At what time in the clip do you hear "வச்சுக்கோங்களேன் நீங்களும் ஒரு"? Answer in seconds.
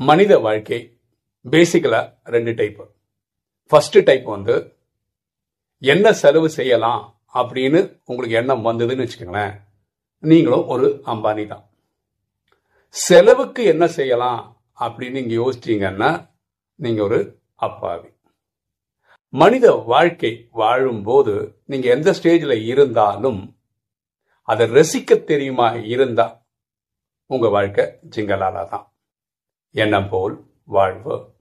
9.04-11.02